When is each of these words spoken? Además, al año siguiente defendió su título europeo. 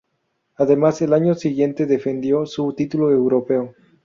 Además, 0.55 0.99
al 1.03 1.13
año 1.13 1.35
siguiente 1.35 1.85
defendió 1.85 2.47
su 2.47 2.73
título 2.73 3.11
europeo. 3.11 3.75